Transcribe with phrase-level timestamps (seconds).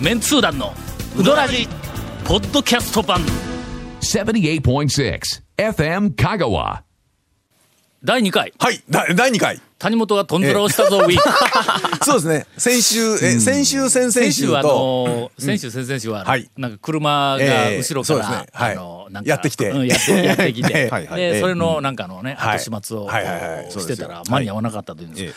[0.00, 0.74] メンツー団の
[1.18, 1.66] ウドラジ
[2.26, 3.20] ポッドキャスト版。
[4.02, 5.20] 78.6
[5.56, 6.82] FM Kagawa.
[8.04, 8.52] 第2回。
[8.58, 9.58] はい、だ第2回。
[9.78, 12.46] 谷本がトンズラをしたぞウィーク そうですね。
[12.58, 16.50] 先週、え、先週、先々先週はあのー先週先々週は、はい。
[16.58, 17.78] なんか車がええ。
[17.78, 18.46] 後ろから、そうですね。
[18.52, 18.72] はい。
[18.72, 19.70] あのーなんかやってきて。
[19.70, 21.20] うんやってやってきて、 はいはい。
[21.20, 22.58] でそれのなんかあのね、はい。
[22.58, 23.62] 後始末を、はいはいはい。
[23.62, 23.96] こうそうですよ。
[23.96, 25.32] してたら間に合わなかったというんです、ええ。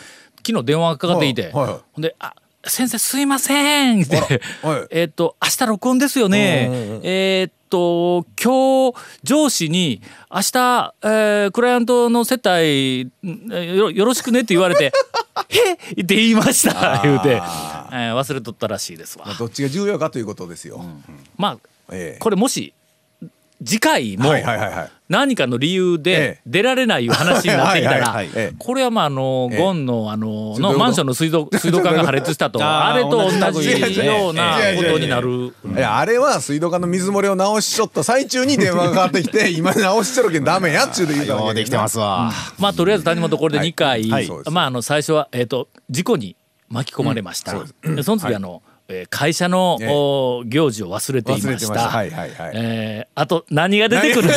[0.46, 1.72] 昨日電話がかかっていて、はいはい。
[1.92, 4.16] ほんで「あ先生すいません」って
[4.62, 4.86] はい。
[4.90, 14.92] えーっと明日録音ですよね、うんうんうんえーっと今日上司に明日、えークライアントの接待んよよろしくねって言われて
[15.48, 19.26] 「へっ!」って言いました言うて、えー忘れとったらしいですわ。
[19.38, 20.84] どっちが重要かということですよ。
[21.36, 21.58] まあ
[21.92, 22.18] ええ。
[22.18, 22.72] これもし
[23.64, 24.32] 次回も。
[25.10, 26.40] 何かの理由でええ。
[26.46, 28.24] 出られないいう話になってきたら
[28.58, 29.58] これはまああのええ。
[29.58, 35.52] ゴンのあののマンションの水道 水道管が破裂したとあれと同同じじようなことになる。
[35.76, 42.32] いや、あれは水道管の水漏れを直しちょっと最中に電話がかかってきて、 今直しちょるけんダメやっちゅうで言うただけようできてますわ。
[42.58, 44.06] まあとりあえず谷本これで2回、
[44.50, 46.36] まああの最初はえっ、と事故に
[46.68, 47.54] 巻き込まれました。
[47.82, 48.69] でその次あの、えー
[49.10, 49.78] 会社の、
[50.46, 51.88] 行事を忘れていました。
[51.88, 52.52] はいはいはい。
[52.54, 54.36] えーあと何が出てくるか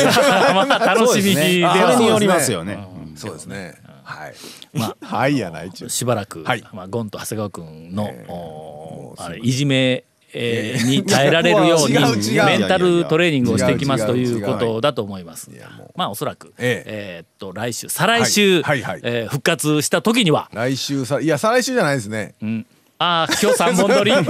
[0.54, 1.34] まあ楽しみに。
[1.34, 2.78] でそはれによりますよね。
[3.16, 3.74] そうですね。
[4.02, 4.34] はい。
[4.74, 5.62] まあ はいやな。
[5.88, 6.64] しばらく、はい。
[6.72, 11.94] まあ、ゴンと長谷川君の、おあれいじめ、えーに耐えられるように
[12.44, 15.50] メンタルトレーニングをしていきますということだと思います。
[15.58, 15.90] やもう。
[15.96, 17.18] まあおそらく、ええ。
[17.22, 18.92] ーっと来週再来週、はいはい。
[18.92, 19.00] はい。
[19.04, 22.34] えー復活した時には、来週さ、いや、再来週じゃないですね。
[22.42, 22.66] うん、
[23.04, 24.12] ああ今日三本撮り。
[24.16, 24.24] あの、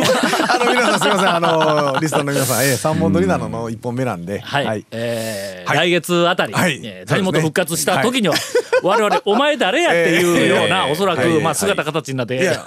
[0.73, 1.37] 皆さんすみません。
[1.37, 4.41] あの、リスナーの皆さん、ええ、3本撮りなのの1本目なんで。
[4.41, 5.91] はい、えーはい。
[5.91, 6.81] 来月あたり、はい。
[6.83, 8.35] えー谷本復活した時には、
[8.83, 11.41] 我々お前誰やっていうような、えーおそらく、はい。
[11.41, 12.59] まあ、姿形になって、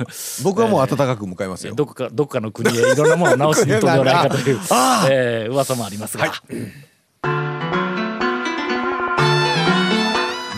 [0.43, 1.75] 僕はもう温かく迎えますよ。
[1.75, 6.31] どこかどこかの国へいろんなものを直しに行っとるんではないかという 噂もありますが、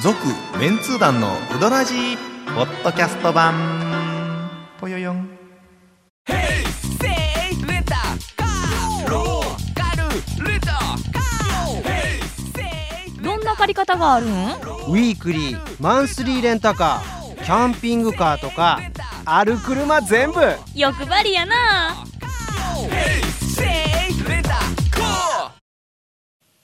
[0.01, 0.17] 続
[0.59, 2.17] メンツー団のウドラジー
[2.55, 3.99] ポッドキャスト版。
[4.79, 5.38] ぽよよん
[13.59, 14.29] 借り方があるん？
[14.29, 18.79] ウィークリーマンスリーレンタカーキャンピングカーとか
[19.25, 20.39] ある車全部。
[20.75, 21.95] 欲張りやな。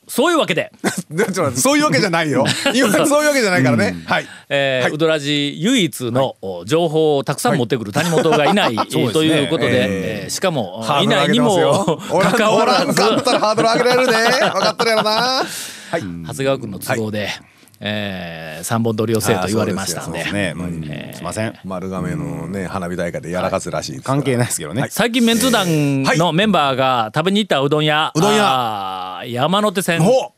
[0.07, 0.71] そういうわけで、
[1.55, 2.45] そういうわけじゃないよ。
[2.73, 3.97] 今そういうわけじゃないからね。
[4.05, 4.27] はい。
[4.47, 4.93] えーはい。
[4.93, 11.99] うどらじ唯一の、お情報をたくさん持ってくる谷本がいない、 ということで、ええーしかもいないにも
[12.37, 14.17] 関わらずおらんかったらハードル上げられるね。
[14.53, 15.43] 分かってるやろな。
[15.95, 16.03] はい。
[16.27, 17.29] 長谷川君の都合で、
[17.79, 20.19] えー三本撮りをせえと言われましたんで。
[20.19, 20.63] あーそうね、う
[21.11, 21.13] ん。
[21.13, 21.53] すいません。
[21.65, 24.15] 丸亀のね、花火大会でやらかすらしいですから。
[24.17, 24.87] 関係ないですけどね。
[24.89, 29.23] 最近メンツー団のメンバーが食べに行ったうどん屋、うどん屋。
[29.27, 30.31] 山手線、ほ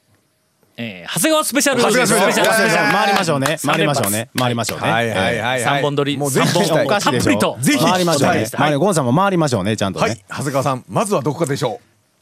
[0.78, 1.81] えー長谷川スペシャル。
[1.81, 2.34] 長谷川スペシャル。
[2.34, 2.91] スペシャル。
[2.94, 3.57] 回りましょうね。
[3.66, 4.29] 回りましょうね。
[4.38, 4.91] 回りましょうね。
[4.91, 5.09] はい。
[5.09, 5.18] はい。
[5.18, 5.39] はい。
[5.39, 5.62] はい。
[5.62, 6.18] 三本撮り。
[6.18, 7.29] もうぜひおかしいでしょ。
[7.29, 7.85] たっぷりとぜひ。
[7.85, 8.75] 回りましょうね。
[8.78, 10.09] ゴンさんも回りましょうね、ちゃんとはい。
[10.12, 10.25] ね。。
[10.29, 11.79] 長谷川さん、まずはどこかでしょ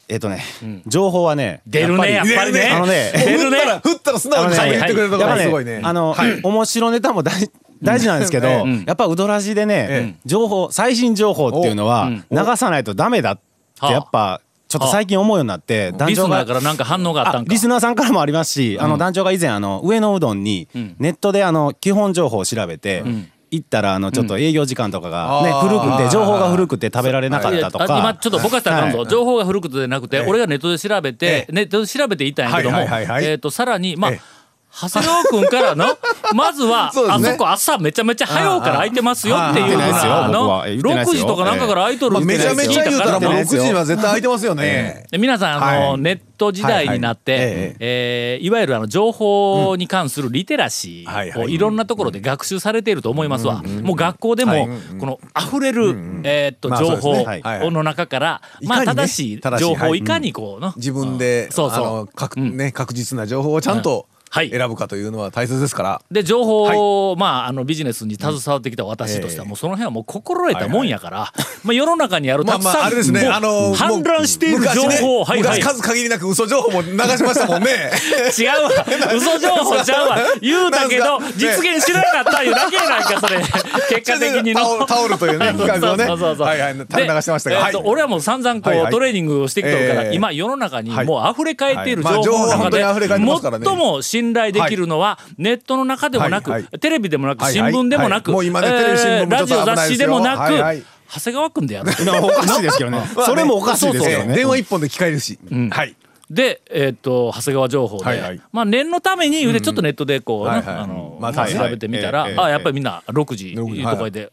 [0.08, 0.42] えっとね、
[0.86, 2.52] 情報はね、出るねやっぱり。
[2.52, 2.70] ね。
[2.72, 3.18] あのねう。
[3.18, 3.58] 出るね。
[3.58, 5.80] 振ったら、振ったら素直に喋ってくれるところすごいね。
[5.82, 7.50] あの、面白ネタも大
[7.82, 8.84] 大事なんですけど、うん。
[8.86, 12.24] やっぱウドラジでね、え情報最新情報っていうのはうん。
[12.30, 17.50] 流さないとダメだってやっぱちょっと最近思うようになって団長がリスナーからなんか反応があったんか。
[17.50, 20.68] あリスナーさんからもありますし、あの団長が以前あの上野うどんに
[20.98, 23.04] ネットであの基本情報を調べて、
[23.50, 27.80] 行ったらあのちょっと営業時間とかがね、うん古くて情報が古くて食べられなかったとい。
[27.88, 28.20] やあ今か。
[28.20, 31.52] ちょっとぼかしたらあかんぞ、はい情報が古くてじゃなくて、俺がネットで調べて、ええ。
[31.52, 32.78] ネットで調べていったんやけども、
[33.20, 34.35] えっ、とさらにまあ、ええ
[34.78, 35.96] 長谷川君からの
[36.34, 37.28] まずはそうですね。
[37.30, 40.66] あそこ朝めちゃめちゃ早うから空いてますよっていうふう言ってないですよなの僕は。
[40.66, 45.06] 言ってないです6よ時とかなんかから空いとるまあってめちゃめちゃ言うたらもう6時には絶対空いてますよね。
[45.10, 46.00] で皆さんあの、はい。
[46.00, 47.52] ネット時代になって、はいはい。
[47.54, 48.38] ええ。
[48.42, 51.54] ーいわゆるあの情報に関するリテラシーをはいはい。
[51.54, 53.62] いろんなところで学習されていると思いますわ。
[53.82, 54.68] もう学校でも、はい。
[55.00, 57.24] この溢れる、えーっとまあそう情報ですね。
[57.26, 59.98] はいはいの中から、まあいかにね正しい正しい情報をはい。
[60.00, 61.78] いかにこうの、自分で、そうそう。
[61.78, 66.02] あの確ね、確実な情報をちゃんとはい選ぶかというのは大切ですから。
[66.10, 69.48] で情報を、まああのビジネスに携わってきた私としては、ええ。
[69.48, 71.32] もうその辺はもう心得たもんやから、
[71.62, 75.58] まあ世の中にあるたくさん、ああれですね、もうあの氾濫している情報、昔ねはいはい。
[75.60, 77.90] 昔数限りなく嘘情報も流しましたもんね。
[78.38, 79.14] 違うわ。
[79.14, 80.18] 嘘情報ちゃうわ。
[80.40, 83.40] 言うたけど実現しなかったいうだけやないかそれ。
[84.00, 84.60] 結果的にの。
[84.60, 86.36] タオルタオルというね企画をねそうそう。
[86.36, 86.74] そうはいはい。
[86.74, 87.74] 垂れ流してましたがはい。
[87.76, 90.14] 俺はもう散々こう、トレーニングをしてきてるから、ええ。
[90.14, 91.06] 今世の中にはい。
[91.06, 103.00] もう溢れ返っている情報の中で、最も信頼できるのは、ネットの中でもなく、テレビでもなく新聞でもなく、ラジオ雑誌でもなく、長谷川君でやるなおかしいですけどね。
[103.24, 104.34] それもおかしいですけどね。
[104.34, 105.38] 電話一本で聞かれるし。
[105.70, 105.94] はい。
[106.28, 114.32] で、えー、と長谷川情報で、まあ、念のために、でちょっとネットでこう、あの調べてみたら、あやっぱりみんな6時6時いうところで、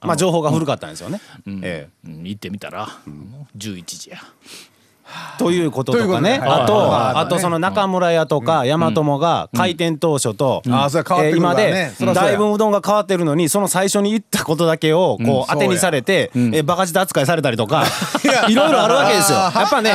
[0.00, 1.20] まあ情報が古かったんですよね。
[1.46, 1.60] うん。
[1.62, 2.24] えうん。
[2.24, 2.88] 行ってみたら、
[3.56, 4.18] 11時や。
[5.38, 6.40] ということとかね。
[6.42, 7.20] あとはい。
[7.20, 11.22] あとその中村屋とか大和もが開店当初と今から
[11.54, 11.92] ね。
[11.98, 17.84] でだいぶうどんが変わってるのにその最初に言ったことだけをこう当てにされてえバカ舌扱いされたりとか
[18.48, 19.38] いろいろあるわけですよ。
[19.38, 19.92] やっぱね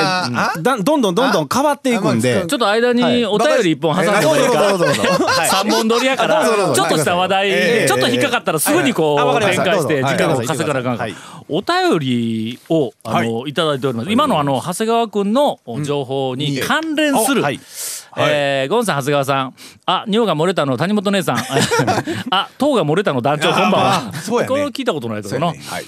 [0.62, 2.45] どんどんどんどん変わっていくんで。
[2.48, 11.07] ちょっと間にお便り一本挟んでもいいか、どうぞどうぞどうぞ三本撮りやからちょっとした話題、ええちょっと引っかかったらすぐにこう、展開して時間をはい稼がなあか。
[11.50, 14.12] お便りをあの、い、ただいております。
[14.12, 17.60] 今のあの長谷川君の情報に関連する、はい。
[18.18, 19.56] えーゴンさん長谷川さん。
[19.86, 21.38] あ尿が漏れたの谷本姉さん。
[22.32, 24.48] あ糖が漏れたの団長こんばんあはね。
[24.48, 25.64] これを聞いたことないけどな、そうやね。
[25.68, 25.86] はい。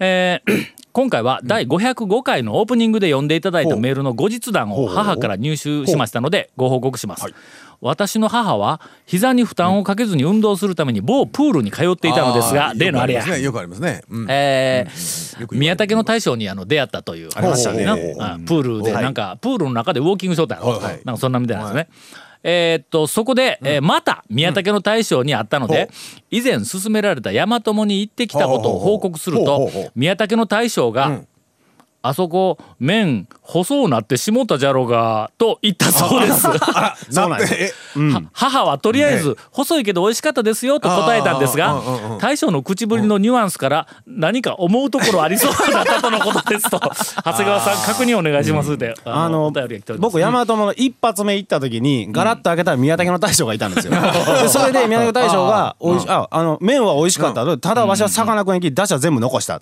[0.00, 7.26] えー今回は第505回のオープニングで読んでいただいたメールの後日談を母から入手しましたのでご報告します。
[7.80, 13.38] 私の母は膝に負担をかけずに運動するために某プールに通っていたのですが例のあれや。
[13.38, 14.02] よくありますね。
[15.50, 17.96] 宮武の大将にあの出会ったという話でな。
[17.96, 20.56] ほうほうほうあプールでなんかプールの中でウォーキングしとった。
[20.56, 21.88] なんかそんなみたいなんですね。
[22.48, 25.90] えーっとそこで、えーまた宮武の大将に会ったので、
[26.30, 31.22] 以前勧められた大和友に行ってきたことを報告すると宮武の大将が、
[32.08, 36.42] あそこ麺細うなってしもたじゃろがと言ったそうです。
[37.10, 37.54] そうなんです。
[37.54, 41.80] えは母はとりあえず細いけど美味しかったですよと答えたんですが
[42.20, 46.78] 大将の口ぶりのニュアンスから何か思うところありそうだったとのことですと
[47.24, 49.52] 長谷川さん確認お願いしますってあの
[49.98, 53.92] 僕大和の一発目行った時にガラッと開けたら宮武の大将がいたんですよ。
[53.92, 59.60] で それで宮武の大将が「おいしああの麺は美味しかった」ただわしはさかなクンに行き出汁は全部残した」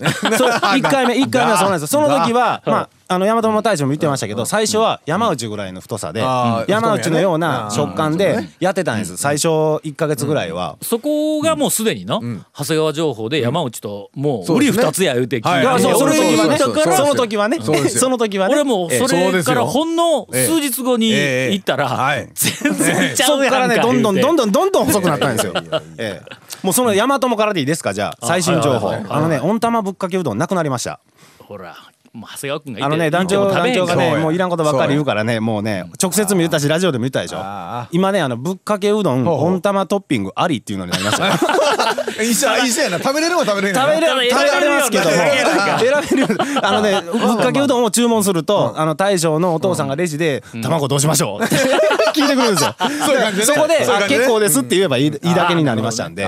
[0.76, 2.00] 一回目一回目はそうなんですよ。
[2.02, 6.20] その時はまああの大和の大将も言ってましたけど最初は山内ぐらいの太さで
[6.68, 9.16] 山内のような食感でやってたんです。
[9.18, 10.78] 最初1か月ぐらいは。
[10.82, 12.20] そこがもうすでにの
[12.56, 15.82] 長谷川情報で山内ともう売り二つや言うて聞いてはい。
[15.82, 17.58] いやその時はね。
[17.60, 18.54] その時はね。
[18.54, 21.52] 俺もうそれからほんの数日後にええ。
[21.52, 22.28] 行ったらはい。
[22.34, 23.56] 全然ちゃそうっやんか。
[23.60, 25.52] からねどんどんどんどんどんどん細くなったんですよ。
[25.98, 26.36] ええ。
[26.62, 27.92] もうその大和もからでいいですか？
[27.92, 28.90] じゃあ最新情報。
[28.90, 31.00] あのね温玉ぶっかけうどんなくなりました。
[31.40, 31.76] ほら
[32.14, 37.38] もう長谷川君がいてあのね団長団長がねもういらんことばっかり言うからねもうね直接も言ったしラジオでも言ったでしょ。
[37.38, 41.32] あ今ねあのぶっかけうどん温玉トッピングありっていうのになりましたよ
[42.22, 51.56] 一緒一緒やな食べれるも食べれへん食べれ食べれ食べられますけど選べるあのねぶっかけうどんを注文するとあの大将のお父さんがレジで「卵どうしましょう?」って
[52.14, 52.76] 聞いてくるんですよ。
[52.78, 53.54] そういう感じでね。
[53.54, 56.22] そこで「あそういう感じでね結構です」って言えばいいいいだけになりましたんで。
[56.24, 56.26] ち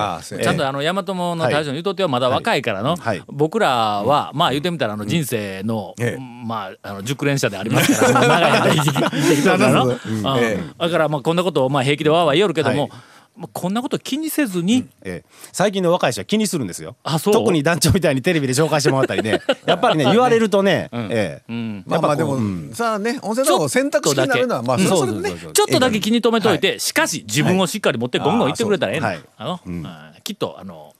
[0.48, 3.22] ゃんとあの大和友の大将の言うとってはまだ若いからの、はい。
[3.28, 3.68] 僕ら
[4.02, 6.22] はまあ言ってみたらあの人生の、ええ。
[6.46, 12.88] まああの熟練者でありますから長い間生きて生きただからまあこんなことをまあ平気でわーわー言おるけども、
[13.36, 15.28] まあ、こんなこと気にせずに、ええ。
[15.52, 16.96] 最近の若い人は気にするんですよ。
[17.02, 17.34] あそう。
[17.34, 19.42] 特に団長みたいにテレビで紹介してもらったりね。
[19.66, 21.52] やっぱりね言われるとね、ええ。
[21.52, 21.84] うん。
[21.86, 22.38] まあまあでも
[22.72, 25.30] さあね温泉卵を選択肢になるのはまあそね。
[25.52, 29.86] ちょっとだけ気に留めといて、しかし自分をしっかり持ってゴンゴン言ってくれたらええの、はいあの、うん
[30.26, 30.92] きっとあの、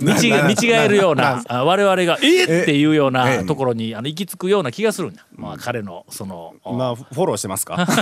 [0.00, 7.76] 見違え見違 えるようなあ我々が「えっ!」っていうようなところにあの行き着くような気がするんだ、まあ、彼のその、まあフォローしてますか？
[7.86, 8.00] 長谷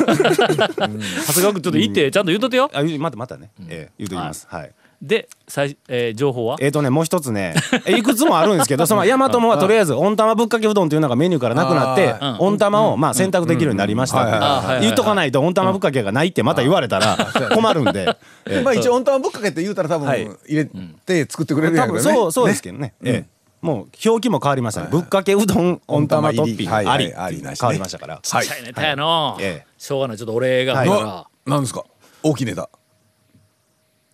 [0.79, 0.99] 川
[1.33, 2.71] 君ちょっと言ってちゃんと言うとってよ。
[2.73, 4.47] あ言うまたまたね、ええ言うときます。
[4.49, 6.57] はいで最、えー情報は？
[6.61, 7.55] えーとねもう一つね
[7.87, 14.79] えいくつもあるんですけど その大和もはとりあえず温玉ぶっかけうどんというのがメニューからなくなって温玉をまあ選択できるようになりました。
[14.81, 17.17] 言っとかないと温玉ぶっかけがないってまた言われたら
[17.55, 18.17] 困るんで。
[18.51, 20.25] ええまあ一応温玉ぶっかけって言うたら多分はい。
[20.25, 22.03] 入れて作ってくれるや多ろね。
[22.03, 22.95] 分そうそうですけどね。
[23.05, 28.21] ええもう表記も変わりましたねぶっかけうどん温玉トッピングはいはいあり変わりましたから。
[28.23, 29.67] ちっちゃいネタやの、ええ。
[29.77, 31.83] しょうがないちょっと俺があるから、あなんですか？
[32.23, 32.69] 大きいネタ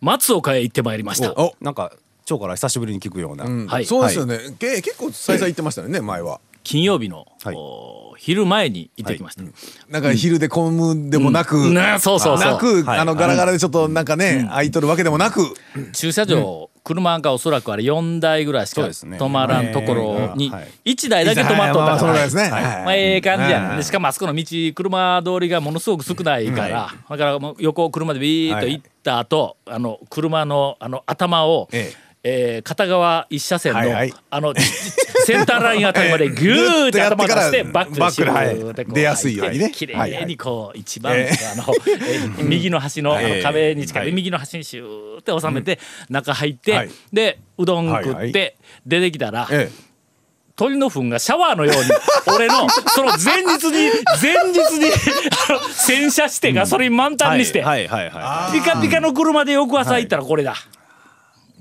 [0.04, 1.32] 松岡へ行ってまいりました。
[1.32, 1.92] おなんか
[2.30, 3.66] 腸から久しぶりに聞くような、うん。
[3.66, 3.86] はい。
[3.86, 4.38] そうですよね。
[4.58, 6.40] け結構再々言ってましたよね前は。
[6.62, 7.54] 金曜日の、はい。
[7.56, 9.42] お昼前に行ってきました。
[9.88, 12.52] なんか昼で混むでもなくねそうそうそう。
[12.52, 12.98] なくはい。
[12.98, 15.54] あのガラガラでちょっとなんかね空いとるわけでもなく。
[15.92, 20.92] 駐車場、車がおそらくあれ4台ぐらいしか止まらんところにはい。
[20.92, 22.30] 1台だけ止まっとったから。
[22.84, 23.70] まあええ感じやはい。
[23.70, 34.14] ねでしかもあそこの道車通りがものすごく少ないからだからもう横を車でビーッと行った後あの車のあの頭をえええー片側一車線の、はいはい。
[34.30, 34.54] あの
[35.26, 39.70] センターラインあたりまでギューって頭出してバックでシューってこう出やすいようにね。
[39.70, 44.12] 綺麗にこう一番、えあの、えー右の端のあのええ壁に近い、はい。
[44.12, 45.78] 右の端にシューって収めて、
[46.08, 46.90] 中入って、はい。
[47.12, 48.32] でうどん食って、はいはい。
[48.86, 49.70] 出てきたら、え
[50.56, 51.90] 鳥の糞がシャワーのように
[52.34, 53.90] 俺のその前日に
[54.22, 54.90] 前日に
[55.72, 60.83] 洗車してガソリン満タンにして、ピカピカの車で翌朝行ったらこれだ、え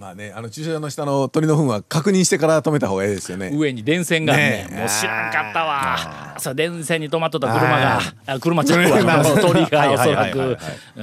[0.04, 3.52] まあねあの駐車場の下の鳥の糞は確認してから止めた方がいいですよね。
[3.54, 6.36] 上に電線がねえもう知らんかったわ。
[6.40, 10.58] そう電線に止まっとった車があ車ちゃうわ鳥がおそらく。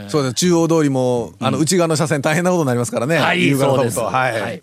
[0.09, 3.16] そうです中央通りもあの内側の車線大変なことになりますからね。
[3.16, 4.62] はいそうです、はい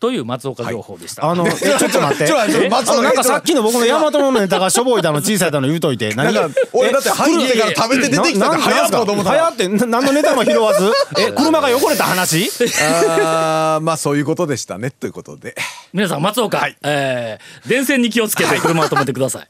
[0.00, 2.26] という松岡情報でした、いあのえちょっと待って。
[2.26, 2.96] ちょっと待って。
[3.02, 6.14] なんかさっきの僕の大和のネタがしょぼいだの小さいだの言うといて。
[6.14, 8.56] 何だから俺だって入ってから食べて出てきたか？
[8.56, 9.32] ら早っと思った。
[9.34, 10.90] ら早ってな何のネタも拾わず？
[11.18, 12.50] え 車が汚れた話？
[12.80, 15.54] あーまあそういうことでしたねということで。
[15.92, 19.48] 皆さん松岡、えー電線に気をつけて車を止めてください。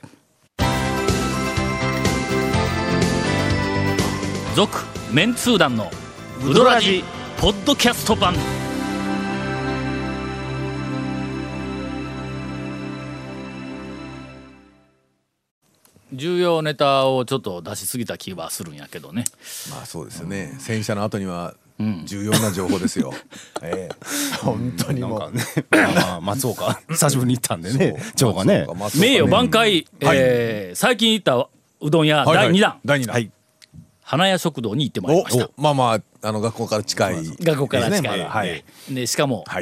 [4.56, 4.78] 続、
[5.12, 5.92] メンツー団の
[6.44, 7.04] ウドラジ
[7.40, 8.34] ポッドキャスト版
[16.20, 19.24] 重要ネタをちょっと出しすぎた気はするんやけどね。
[19.70, 20.54] まあそうですよね。
[20.58, 21.54] 洗車の後には
[22.04, 23.12] 重要な情報ですよ。
[23.62, 24.36] ええ。
[24.42, 25.32] 本当にもう。
[25.70, 28.66] まあ松岡 久しぶりに行ったんでね長がね。
[28.96, 31.48] 名誉挽回、えー最近行った
[31.80, 32.46] うどん屋はいはい。
[32.48, 33.14] 第2弾、第二弾。
[33.14, 33.30] はい。
[34.02, 35.46] 花屋食堂に行ってまいりました。
[35.46, 38.64] おまあまああの学校から近い学校から近い、ねはい。
[38.90, 39.60] でしかも、は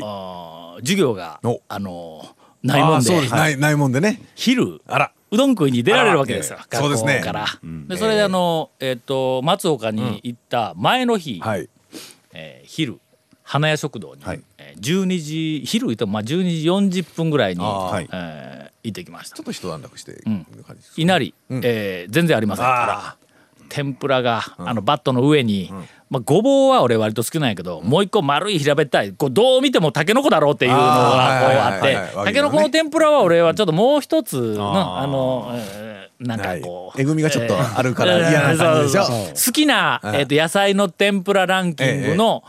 [0.79, 0.81] い。
[0.83, 1.61] 授業がお。
[1.69, 2.27] あの
[2.63, 3.11] ないもんで。
[3.11, 3.35] あーそうです。
[3.35, 4.21] ないないもんでね。
[4.35, 4.81] 昼。
[4.89, 6.59] あらうどん食いに出られるわけですよ。
[6.59, 7.21] 学校そうですね。
[7.21, 7.47] から。
[7.89, 11.69] でそれであの、えっと松岡に行った前の日、はい。
[12.33, 13.01] えー昼
[13.43, 14.43] 花屋食堂に、はい。
[14.59, 19.37] えー12時昼言うとまあ12時40分ぐらいに、はいえー行ってきました。
[19.37, 20.45] ちょっと一段落してん。
[20.45, 22.65] 感じですか稲荷、えー全然ありません。
[22.67, 23.17] あ
[23.69, 25.71] 天ぷらが、あのバットの上に、
[26.11, 35.89] まあ、ごぼうは俺割と好きなんやけど、もう一個丸い平べったいこうどう見てもたけのこだろうっていうのがこうあってたけのこの天ぷらは俺はちょっともう一つのあの、えー
[36.19, 37.03] なんかこう、はい。
[37.03, 42.43] えぐみがちょっとあるから嫌な感じでしょ好きな、えー、と野菜の天ぷらランキングの、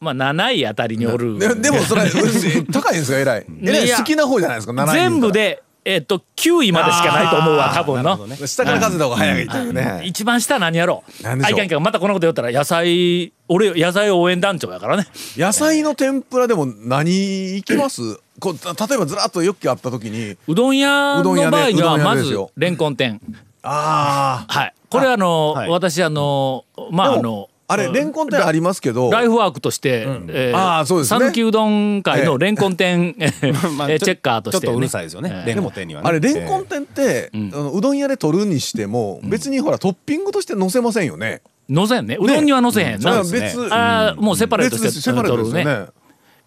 [0.00, 1.38] まあ、7位あたりにおる。
[1.38, 3.18] ででもそれ高いんですか？
[3.18, 8.36] えらいえらい好きな方じゃないですか？7位全部で、えー、と9位までしかないと思うわ多分の。
[8.46, 10.02] 下から数えた方が早いというね。
[10.04, 11.02] 一番下何やろ？
[11.20, 11.60] う何でしょう？
[11.60, 15.06] あいかんまたこんなこと言ったら野菜俺野菜応援団長やからね。
[15.36, 18.20] 野菜の天ぷらでも何いきます？
[18.38, 18.58] こ例
[18.96, 23.20] えばずらっとよくあった時にうどん屋の場合にはまずレンコン店。
[23.62, 24.74] ああはい。
[24.90, 25.70] これあのはい。
[25.70, 29.10] 私あのまああのあれレンコン店ありますけど。
[29.10, 31.20] ライフワークとして、えあーそうですね。
[31.20, 33.30] 讃岐うどん界のレンコン店、え
[33.76, 35.44] まあーチェッカーとして、ね、ちょっとうるさいですよね。
[35.46, 36.08] レンコン店にはね。
[36.08, 37.30] あれレンコン店って、
[37.74, 41.42] うどん屋で取るにしても、別にほらトッピングとして乗せませんよね。
[41.68, 42.16] のせんね。
[42.18, 43.00] うどんにはのせへん。
[43.02, 45.64] な、それは別、あーもうセパレート別してですセパレート取るね。
[45.64, 45.90] ですよね。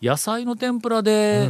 [0.02, 1.48] 野菜の天ぷらで、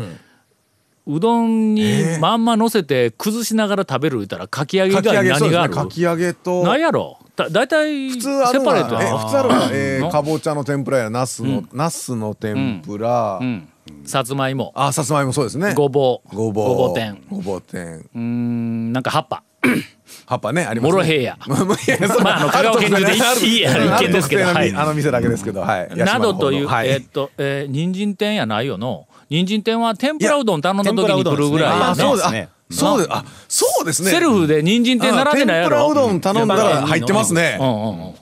[1.07, 5.39] うどんにまんま乗せて崩しながら食べる言ったらかき揚げ以かき揚外。
[5.39, 6.63] 何があるかき揚げと。
[6.63, 10.09] 何やろだだいたい普通あるのは普通あるのは、えの？
[10.09, 13.67] ー、かぼちゃの天ぷらやナスの、ナスの天ぷら、うん。
[14.05, 14.71] さつまいも。
[14.75, 15.73] あさつまいもそうですね。
[15.73, 16.35] ごぼう。
[16.35, 16.69] ごぼう。
[16.69, 17.21] ごぼう天。
[17.29, 17.97] ごぼう天。
[17.97, 19.43] うーんなんか葉っぱ。
[20.25, 20.91] 葉っぱねありますね。
[20.91, 23.33] モロヘイヤまあああの香川県中でいあ
[23.75, 24.75] るい一軒ですけどあのはい。
[24.75, 25.95] あの店だけですけど、はい。
[25.95, 29.07] などという、えーっと、えー、人参店やないよの。
[29.29, 34.11] 人参店は天ぷらうどん頼んだ時に来るぐらいあやねそうであそうですね。
[34.11, 35.77] セルフで人参店並んでないやろ？
[35.77, 37.57] あ天ぷらうどん頼んだら入ってますね。
[37.59, 38.13] うんうん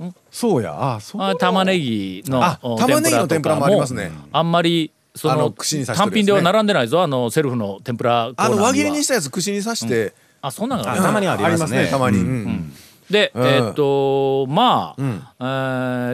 [0.00, 0.14] うん。
[0.30, 0.94] そうや。
[0.94, 1.22] あそう。
[1.22, 2.40] あ玉ねぎの
[2.78, 4.10] 玉ねぎの天ぷらもありますね。
[4.32, 7.02] あんまりその単品では並んでないぞ。
[7.02, 10.82] あのセルフの天ぷらあの輪切りにしたやつ串に刺して、あそんなん。
[10.82, 12.72] があるあたまにはありますねたまに、うん
[13.10, 13.46] で、うん。
[13.46, 15.22] えーっとまあ、ん。
[15.40, 15.42] え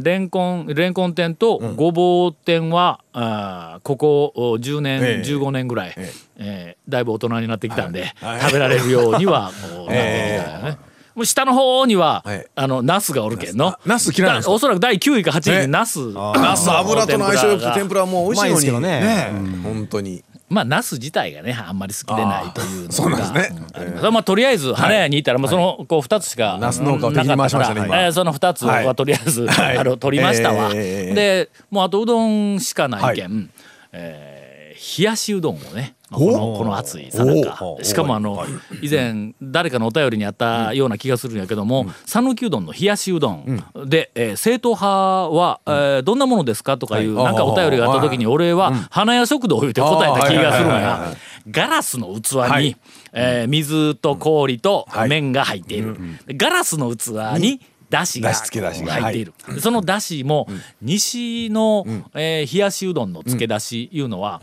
[0.01, 5.29] ーレンコンレンコン店とごぼう店は、あーここお10年、ええ。
[5.29, 6.77] 15年ぐらい、ええ。
[6.89, 8.41] ーだいぶ大人になってきたんで、はい。
[8.41, 10.79] 食べられるようには こうなってきたよね。
[11.15, 12.47] もう下の方には、はい。
[12.57, 13.69] あのナスがおるけんの。
[13.69, 16.13] あナス嫌いなんですおそらく第9位か8位えにナス。
[16.13, 18.79] ナス油との相性よくて天ぷらはもう美味しいのに。
[18.79, 19.33] うまいですけどね。
[19.63, 23.57] 本当にまあナス自体がねあんまり好きでないというのがそうなんですね。
[24.05, 28.05] うんまあとりあえず花屋にいたらもうそのこう2つしかナス農家を敵に回しましたね今。
[28.05, 28.95] えーその2つははい。
[28.95, 29.79] とりあえず はい。
[29.79, 30.71] あの取りましたわ。
[30.75, 33.51] えーでもうあとうどんしかないけん
[33.93, 37.59] えー冷やしうどんをねこのこの暑いさなか。
[37.83, 38.45] しかもあの
[38.83, 44.87] 以前誰かのお便りにあったような気がするんやけども讃岐うどんの冷やしうどんでえー正統派
[45.31, 47.25] はえーどんなものですかとかいうはい。
[47.27, 51.15] なんかお便りがあった時に俺は花屋食堂を言うて答えた気がするんや
[51.51, 52.77] ガラスの器にはい。
[53.13, 55.09] えー水と氷とはい。
[55.09, 55.97] 麺が入っている。
[56.27, 57.09] でガラスの器
[57.41, 59.35] にだしが入っている。
[59.55, 60.49] でそのだしも
[60.83, 64.41] 西のえー冷やしうどんの漬けだしいうのは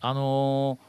[0.00, 0.87] あのー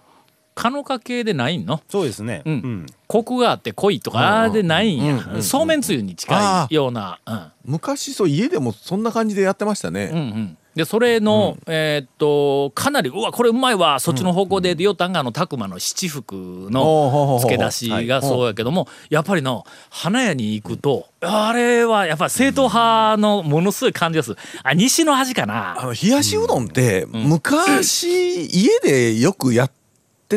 [0.59, 1.81] かのか系でないんの？
[1.87, 2.41] そうですね。
[2.45, 2.57] ううん。
[2.57, 2.85] ん。
[3.07, 5.41] コクがあって濃いとかでないんや。
[5.41, 7.19] そうめんつゆに近いような。
[7.25, 7.51] うん。
[7.65, 10.57] 昔そう家でもそんな感じでやってましたね、うんうん。
[10.75, 16.35] でそれの、えーっとかなりうわこれうまいわそっちの方向でよったんがあの拓磨の七福
[16.71, 24.37] のほう漬け出しがそうやけどもやっぱりの花屋に行くとあれはやっぱり正統派のものすごい感じがする。
[24.63, 29.78] あ西の味かあなの冷やしうどんって昔家でよくやって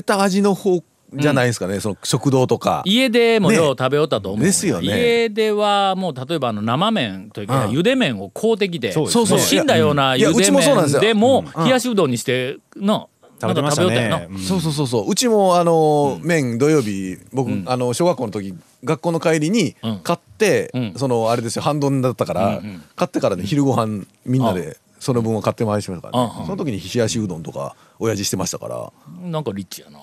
[0.00, 0.82] た味の方
[1.14, 2.82] じゃないですかね、その食堂とか。
[2.86, 3.76] 家でもようね。
[3.78, 4.86] 食べよったと思う、ですよね。
[4.86, 7.76] 家ではもう例えばあの生麺というか、うん。
[7.76, 9.28] 茹で麺を買うてきてそうですね。
[9.28, 13.84] もう死んだような茹で麺でも冷やしうどんにしての食べてました。
[13.84, 14.28] ね。
[14.30, 15.10] うんそうそうそうそう。
[15.10, 19.98] うちもあの、麺土曜日僕、あの小学校の時学校の帰りにうん。
[19.98, 20.94] 買って、うん。
[20.96, 22.82] そのあれですよ半ドンだったから、うんうん。
[22.96, 28.92] 買ってからね昼ご飯みんなでその分を買ってまいりましたからね、その時に冷やしうどんとか親父してましたから。
[29.20, 29.98] なんかリッチやな。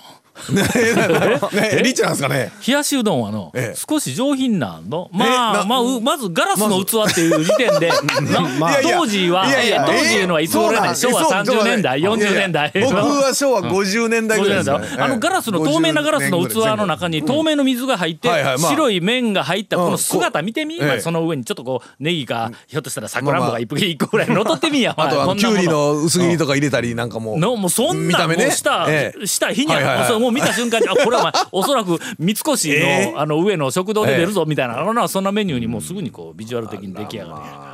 [0.50, 2.52] ねね リッチなんですかね。
[2.66, 3.78] 冷やしうどんはの、ええ。
[3.90, 5.10] 少し上品なんの？
[5.12, 7.90] まえあなまあうまずガラスの器っていう時点で、
[8.84, 9.46] 当時は
[9.86, 19.92] 当時いうのはいつ頃やねん昭和30年代40年代僕は昭和50年代ぐらいですあのガラスの透明なガラスの器の中に透明の水が入って白い麺が入ったこうん。
[19.92, 26.00] の姿見てみ、その上にちょっとこうネギかひょっとしたらさくらんぼが一個ぐらいのっとってみやあときゅうりの。
[26.04, 29.28] 薄切りとかか入れたりなんかもうのもうそんなもうした、ええ。
[29.28, 30.08] した日にはいはいはい。
[30.08, 37.69] それもう見た瞬間にあこれは おそらく三越の,、ええあの上の食堂で出るぞみたいな、あのそんなメニューにもうすぐにこうビジュアル的に出来上がる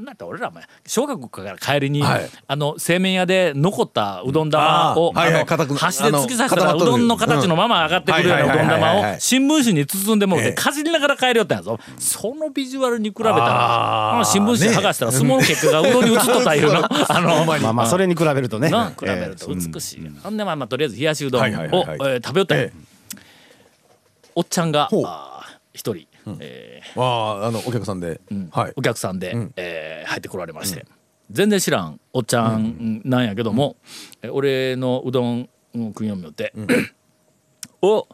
[0.00, 0.06] な。
[0.06, 2.28] だって俺らお前小学校から帰りに、はい。
[2.46, 5.18] あの製麺屋で残ったうどん玉を、あー。
[5.18, 6.78] はいはいで突き刺したらう。
[6.78, 18.70] どんの形のまま上がってくるようなうどん玉を新聞紙に包んでもらってええかじりながら帰りよったんやぞそのビジュアルに比べたら新聞紙剥がしたら相撲の結果がうどんに映っとったいうのあのまあまあそれに比べるとね。
[18.70, 21.98] な比べると美しい、ほんでまあまあとりあえず冷やしうどんを、食
[22.34, 22.70] べよったん
[24.34, 25.02] おっちゃんがほ
[26.26, 27.00] うえあ
[27.42, 28.72] ああのお客さんで、ーはい。
[28.76, 29.52] お客さんで、ん。
[29.56, 30.86] えー入ってこられまして、
[31.30, 33.76] 全然知らんおっちゃんなんやけども、
[34.22, 36.52] え俺のうどん食いよんみよって
[37.80, 38.08] 「お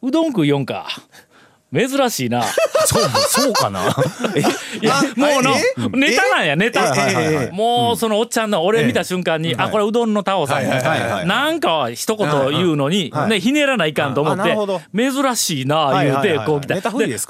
[0.00, 0.88] うどん食いよんか
[1.72, 2.42] 珍しいな」
[2.86, 3.80] そうそうかな？
[4.80, 6.94] いやもうのえネタなんやネタ、
[7.52, 10.62] もうそのおっちゃんの俺見た瞬間に、あこれうどんのタオさん。
[10.62, 14.56] やなんか一言言うのに、はいね、ひねらないかんと思って
[14.96, 16.80] 珍しいな言うてこう来た。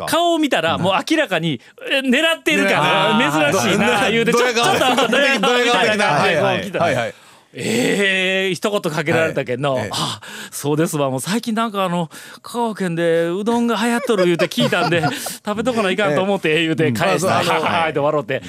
[0.07, 9.85] 顔を見たらもう明らかにえ狙ってるから珍しいな言うてちょっとあドヤ顔みたいな感じでこう来たええ一言かけられたけど、はい。
[9.85, 11.11] ええあそうですわ。
[11.11, 12.11] もう最近なんかあの
[12.43, 15.03] 香川県でうどんが流行っとる言うて聞いたんで
[15.45, 18.43] 食べとかないかんと思って言うて返した、はははって笑って、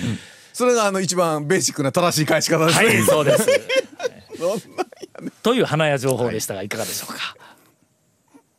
[0.54, 3.48] それがあの一番ベーシックな正しい返し方ですね、はいそうです。
[5.44, 7.36] という花屋情報でしたがいかがでしょうか、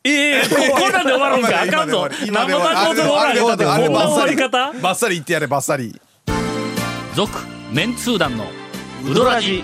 [0.03, 1.61] ええ ここんなんで終わるんか。
[1.61, 2.09] あかんぞ。
[2.25, 5.15] 今で終わ生る今で終わるバコで終わるんかっこんな終わりバ方バッサリ。
[5.15, 6.01] 言ってやれバッサリ。
[7.15, 7.31] 続
[7.71, 8.47] メンツー団の
[9.09, 9.63] ウドラジ